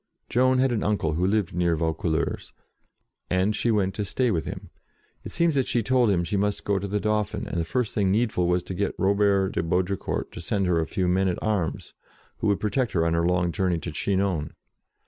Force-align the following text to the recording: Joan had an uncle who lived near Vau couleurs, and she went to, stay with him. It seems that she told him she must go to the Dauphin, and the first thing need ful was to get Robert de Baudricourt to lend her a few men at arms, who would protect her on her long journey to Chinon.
Joan 0.29 0.57
had 0.57 0.71
an 0.71 0.81
uncle 0.81 1.13
who 1.13 1.27
lived 1.27 1.53
near 1.53 1.75
Vau 1.75 1.93
couleurs, 1.93 2.53
and 3.29 3.55
she 3.55 3.69
went 3.69 3.93
to, 3.93 4.03
stay 4.03 4.31
with 4.31 4.45
him. 4.45 4.71
It 5.23 5.31
seems 5.31 5.53
that 5.53 5.67
she 5.67 5.83
told 5.83 6.09
him 6.09 6.23
she 6.23 6.37
must 6.37 6.63
go 6.63 6.79
to 6.79 6.87
the 6.87 6.99
Dauphin, 6.99 7.47
and 7.47 7.61
the 7.61 7.65
first 7.65 7.93
thing 7.93 8.09
need 8.09 8.31
ful 8.31 8.47
was 8.47 8.63
to 8.63 8.73
get 8.73 8.95
Robert 8.97 9.49
de 9.51 9.61
Baudricourt 9.61 10.31
to 10.31 10.43
lend 10.55 10.65
her 10.65 10.79
a 10.79 10.87
few 10.87 11.07
men 11.07 11.27
at 11.27 11.37
arms, 11.39 11.93
who 12.37 12.47
would 12.47 12.59
protect 12.59 12.93
her 12.93 13.05
on 13.05 13.13
her 13.13 13.21
long 13.27 13.51
journey 13.51 13.77
to 13.77 13.91
Chinon. 13.91 14.55